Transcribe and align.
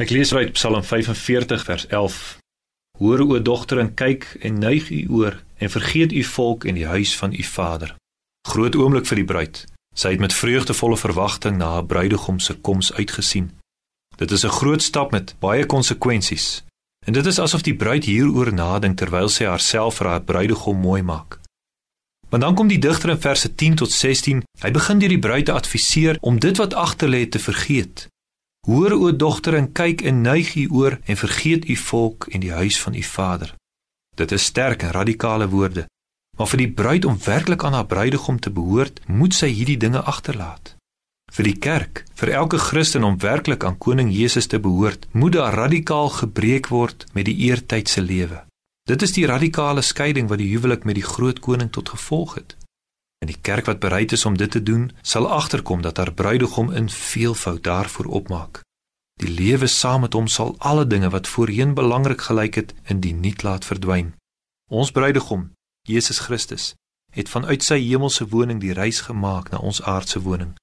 Ek 0.00 0.08
lees 0.08 0.30
uit 0.32 0.52
Psalm 0.56 0.80
45 0.82 1.64
vers 1.64 1.86
11. 1.86 2.38
Hoor 2.98 3.20
o 3.20 3.42
dogter 3.42 3.82
en 3.82 3.90
kyk 3.94 4.24
en 4.40 4.58
neig 4.58 4.86
u 4.88 5.00
oor 5.12 5.34
en 5.60 5.70
vergeet 5.70 6.12
u 6.12 6.22
volk 6.24 6.64
en 6.64 6.78
die 6.78 6.86
huis 6.86 7.12
van 7.16 7.34
u 7.36 7.42
vader. 7.42 7.92
Groot 8.48 8.76
oomblik 8.80 9.04
vir 9.10 9.20
die 9.20 9.26
bruid. 9.28 9.58
Sy 9.92 10.14
het 10.14 10.22
met 10.22 10.32
vreugdevolle 10.32 10.96
verwagting 10.96 11.58
na 11.60 11.68
haar 11.74 11.84
bruidegom 11.84 12.38
se 12.40 12.56
koms 12.56 12.88
uitgesien. 12.96 13.50
Dit 14.16 14.30
is 14.30 14.44
'n 14.44 14.56
groot 14.56 14.82
stap 14.82 15.12
met 15.12 15.34
baie 15.38 15.66
konsekwensies. 15.66 16.64
En 17.06 17.12
dit 17.12 17.26
is 17.26 17.38
asof 17.38 17.62
die 17.62 17.76
bruid 17.76 18.04
hieroor 18.04 18.52
nadink 18.54 18.96
terwyl 18.96 19.28
sy 19.28 19.44
haarself 19.44 19.96
vir 19.96 20.06
haar 20.06 20.22
bruidegom 20.22 20.80
mooi 20.80 21.02
maak. 21.02 21.40
Maar 22.30 22.40
dan 22.40 22.54
kom 22.54 22.68
die 22.68 22.78
digter 22.78 23.10
in 23.10 23.20
verse 23.20 23.54
10 23.54 23.74
tot 23.74 23.92
16. 23.92 24.42
Hy 24.60 24.70
begin 24.70 24.98
deur 24.98 25.08
die 25.08 25.18
bruid 25.18 25.44
te 25.44 25.52
adviseer 25.52 26.16
om 26.20 26.38
dit 26.38 26.56
wat 26.56 26.74
agter 26.74 27.08
lê 27.08 27.28
te 27.28 27.38
vergeet. 27.38 28.08
Hoor 28.66 28.92
o 28.92 29.16
dogter 29.16 29.54
en 29.54 29.72
kyk 29.72 30.02
en 30.04 30.20
neig 30.20 30.54
u 30.54 30.66
oor 30.70 30.98
en 31.04 31.16
vergeet 31.16 31.68
u 31.68 31.76
volk 31.76 32.26
en 32.28 32.40
die 32.40 32.52
huis 32.52 32.80
van 32.80 32.94
u 32.94 33.02
vader. 33.02 33.54
Dit 34.16 34.32
is 34.32 34.44
sterk 34.44 34.82
en 34.82 34.90
radikale 34.90 35.48
woorde. 35.48 35.86
Maar 36.36 36.48
vir 36.52 36.58
die 36.58 36.72
bruid 36.72 37.04
om 37.04 37.16
werklik 37.24 37.64
aan 37.64 37.72
haar 37.72 37.86
bruidegom 37.86 38.40
te 38.40 38.50
behoort, 38.50 39.00
moet 39.06 39.34
sy 39.34 39.48
hierdie 39.48 39.78
dinge 39.80 40.02
agterlaat. 40.02 40.76
Vir 41.32 41.46
die 41.46 41.56
kerk, 41.56 42.04
vir 42.14 42.32
elke 42.36 42.58
Christen 42.58 43.04
om 43.04 43.18
werklik 43.18 43.64
aan 43.64 43.78
koning 43.78 44.12
Jesus 44.12 44.46
te 44.46 44.60
behoort, 44.60 45.06
moet 45.12 45.32
daar 45.32 45.54
radikaal 45.54 46.08
gebreek 46.20 46.68
word 46.68 47.06
met 47.12 47.24
die 47.30 47.36
eertydse 47.48 48.02
lewe. 48.02 48.44
Dit 48.88 49.02
is 49.02 49.12
die 49.16 49.26
radikale 49.26 49.82
skeiding 49.82 50.28
wat 50.28 50.40
die 50.42 50.50
huwelik 50.52 50.84
met 50.84 50.98
die 50.98 51.06
groot 51.06 51.38
koning 51.40 51.70
tot 51.70 51.88
gevolg 51.88 52.34
het. 52.34 52.56
En 53.20 53.28
die 53.28 53.40
kerk 53.40 53.66
wat 53.68 53.78
bereid 53.78 54.12
is 54.12 54.24
om 54.24 54.36
dit 54.36 54.50
te 54.50 54.62
doen, 54.62 54.90
sal 55.02 55.28
agterkom 55.28 55.82
dat 55.82 55.96
haar 55.96 56.12
bruidegom 56.12 56.70
in 56.72 56.90
veelvoud 56.90 57.62
daarvoor 57.62 58.06
opmaak. 58.06 58.62
Die 59.20 59.28
lewe 59.28 59.66
saam 59.66 60.00
met 60.00 60.16
hom 60.16 60.26
sal 60.26 60.54
alle 60.58 60.86
dinge 60.86 61.10
wat 61.12 61.28
voorheen 61.28 61.74
belangrik 61.74 62.20
gelyk 62.20 62.54
het, 62.54 62.74
in 62.84 63.00
die 63.00 63.12
niet 63.12 63.42
laat 63.42 63.64
verdwyn. 63.64 64.14
Ons 64.72 64.90
bruidegom, 64.90 65.50
Jesus 65.82 66.18
Christus, 66.18 66.74
het 67.12 67.28
vanuit 67.28 67.62
sy 67.62 67.76
hemelse 67.82 68.28
woning 68.28 68.60
die 68.60 68.72
reis 68.72 69.00
gemaak 69.04 69.50
na 69.50 69.58
ons 69.58 69.82
aardse 69.82 70.22
woning. 70.24 70.54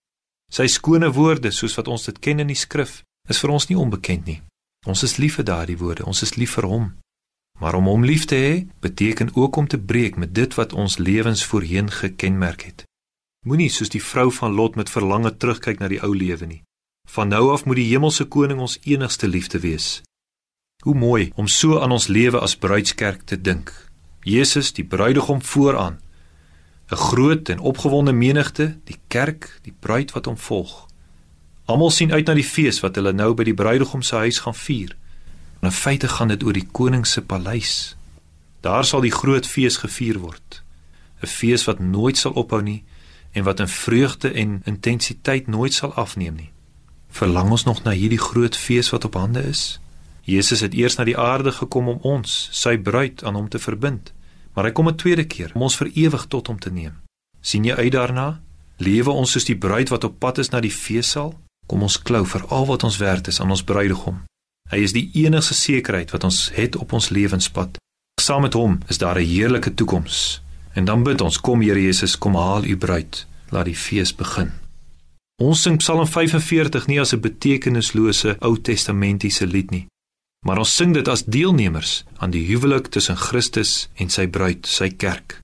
Sy 0.50 0.66
skone 0.72 1.12
woorde, 1.14 1.52
soos 1.52 1.76
wat 1.78 1.88
ons 1.88 2.08
dit 2.10 2.20
ken 2.20 2.40
in 2.40 2.50
die 2.50 2.58
skrif, 2.58 3.04
is 3.30 3.40
vir 3.44 3.54
ons 3.54 3.68
nie 3.70 3.78
onbekend 3.78 4.26
nie. 4.26 4.42
Ons 4.88 5.04
is 5.04 5.18
lief 5.22 5.38
vir 5.38 5.46
daardie 5.46 5.78
woorde, 5.78 6.06
ons 6.08 6.22
is 6.24 6.38
lief 6.40 6.56
vir 6.58 6.66
hom. 6.72 6.86
Maar 7.58 7.76
om 7.76 7.86
hom 7.86 8.06
lief 8.06 8.26
te 8.26 8.36
hê, 8.36 8.68
beteken 8.80 9.30
ook 9.34 9.56
om 9.56 9.68
te 9.68 9.80
breek 9.80 10.16
met 10.16 10.36
dit 10.36 10.54
wat 10.54 10.74
ons 10.74 10.98
lewens 10.98 11.46
voorheen 11.46 11.92
gekenmerk 11.92 12.62
het. 12.62 12.84
Moenie 13.46 13.70
soos 13.70 13.90
die 13.90 14.04
vrou 14.04 14.32
van 14.34 14.54
Lot 14.54 14.76
met 14.76 14.90
verlange 14.90 15.38
terugkyk 15.38 15.80
na 15.80 15.88
die 15.88 16.02
ou 16.04 16.16
lewe 16.16 16.46
nie. 16.46 16.62
Van 17.10 17.28
nou 17.28 17.52
af 17.52 17.66
moet 17.66 17.80
die 17.80 17.90
hemelse 17.90 18.26
koning 18.26 18.60
ons 18.60 18.80
enigste 18.84 19.28
liefde 19.28 19.60
wees. 19.60 20.02
Hoe 20.84 20.96
mooi 20.96 21.32
om 21.36 21.48
so 21.48 21.80
aan 21.80 21.92
ons 21.92 22.08
lewe 22.08 22.40
as 22.40 22.58
bruidskerk 22.58 23.24
te 23.26 23.42
dink. 23.42 23.72
Jesus, 24.24 24.74
die 24.74 24.86
bruidegom 24.86 25.42
vooraan. 25.42 26.00
'n 26.92 26.96
Groot 26.96 27.50
en 27.50 27.60
opgewonde 27.60 28.12
menigte, 28.12 28.78
die 28.84 29.00
kerk, 29.08 29.60
die 29.62 29.74
bruid 29.80 30.12
wat 30.12 30.26
hom 30.26 30.38
volg. 30.38 30.88
Almal 31.66 31.92
sien 31.92 32.12
uit 32.12 32.28
na 32.28 32.34
die 32.34 32.48
fees 32.48 32.80
wat 32.80 32.96
hulle 32.96 33.14
nou 33.14 33.34
by 33.34 33.44
die 33.44 33.54
bruidegom 33.54 34.02
se 34.02 34.16
huis 34.16 34.40
gaan 34.40 34.56
vier. 34.56 34.96
In 35.62 35.72
feite 35.72 36.08
gaan 36.08 36.28
dit 36.28 36.44
oor 36.44 36.54
die 36.54 36.68
koning 36.72 37.08
se 37.08 37.22
paleis. 37.22 37.96
Daar 38.62 38.86
sal 38.86 39.02
die 39.02 39.12
groot 39.12 39.48
fees 39.48 39.78
gevier 39.78 40.20
word. 40.20 40.64
'n 41.22 41.28
Fees 41.28 41.64
wat 41.66 41.80
nooit 41.80 42.18
sal 42.18 42.32
ophou 42.32 42.62
nie 42.62 42.84
en 43.32 43.44
wat 43.44 43.60
in 43.60 43.68
vreugde 43.68 44.32
en 44.32 44.62
intensiteit 44.66 45.48
nooit 45.48 45.74
sal 45.74 45.94
afneem 45.94 46.36
nie. 46.36 46.52
Verlang 47.10 47.50
ons 47.52 47.64
nog 47.64 47.84
na 47.84 47.92
hierdie 47.92 48.22
groot 48.22 48.56
fees 48.56 48.90
wat 48.90 49.06
op 49.06 49.14
hande 49.14 49.44
is? 49.44 49.80
Jesus 50.22 50.60
het 50.60 50.74
eers 50.74 50.96
na 50.96 51.04
die 51.04 51.18
aarde 51.18 51.52
gekom 51.52 51.88
om 51.88 52.00
ons, 52.02 52.50
sy 52.52 52.78
bruid, 52.78 53.24
aan 53.24 53.36
hom 53.36 53.50
te 53.50 53.60
verbind, 53.60 54.14
maar 54.54 54.66
hy 54.66 54.72
kom 54.72 54.88
'n 54.88 54.96
tweede 54.96 55.24
keer 55.24 55.52
om 55.56 55.62
ons 55.62 55.76
vir 55.76 55.92
ewig 55.94 56.26
tot 56.26 56.48
hom 56.48 56.60
te 56.60 56.72
neem. 56.72 56.94
sien 57.42 57.64
jy 57.64 57.76
uit 57.76 57.92
daarna? 57.92 58.42
Lewe 58.78 59.10
ons 59.10 59.32
soos 59.32 59.46
die 59.46 59.58
bruid 59.58 59.90
wat 59.90 60.04
op 60.04 60.20
pad 60.20 60.38
is 60.38 60.50
na 60.50 60.60
die 60.60 60.72
feessaal? 60.72 61.40
Kom 61.68 61.82
ons 61.82 62.02
klou 62.02 62.26
vir 62.26 62.46
al 62.48 62.66
wat 62.66 62.84
ons 62.84 62.98
werd 62.98 63.28
is 63.28 63.40
aan 63.40 63.50
ons 63.50 63.64
bruidegom. 63.64 64.24
Hy 64.72 64.82
is 64.84 64.94
die 64.94 65.10
enigste 65.24 65.54
sekerheid 65.54 66.12
wat 66.12 66.24
ons 66.28 66.50
het 66.54 66.76
op 66.76 66.94
ons 66.94 67.10
lewenspad. 67.10 67.78
Saam 68.22 68.42
met 68.42 68.54
hom 68.54 68.80
is 68.88 68.98
daar 68.98 69.20
'n 69.20 69.26
heerlike 69.26 69.74
toekoms. 69.74 70.42
En 70.74 70.86
dan 70.86 71.04
bid 71.04 71.22
ons, 71.22 71.40
kom 71.42 71.62
Here 71.62 71.82
Jesus, 71.82 72.18
kom 72.18 72.36
haal 72.36 72.64
u 72.64 72.78
bruid, 72.78 73.26
laat 73.50 73.66
die 73.66 73.76
fees 73.76 74.16
begin. 74.16 74.52
Ons 75.42 75.62
sing 75.62 75.78
Psalm 75.78 76.08
45 76.08 76.88
nie 76.88 77.00
as 77.00 77.14
'n 77.14 77.20
betekenislose 77.20 78.36
Ou 78.40 78.58
Testamentiese 78.62 79.48
lied 79.48 79.72
nie, 79.72 79.88
maar 80.46 80.58
ons 80.58 80.76
sing 80.76 80.94
dit 80.94 81.08
as 81.08 81.24
deelnemers 81.26 82.04
aan 82.18 82.32
die 82.32 82.46
huwelik 82.46 82.88
tussen 82.88 83.18
Christus 83.18 83.90
en 83.96 84.10
sy 84.10 84.28
bruid, 84.28 84.68
sy 84.68 84.90
kerk. 84.90 85.40